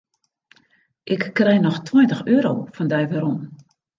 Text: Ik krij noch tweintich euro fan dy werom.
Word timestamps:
Ik 1.03 1.23
krij 1.37 1.57
noch 1.65 1.81
tweintich 1.89 2.23
euro 2.35 2.53
fan 2.75 2.89
dy 2.93 3.03
werom. 3.11 3.39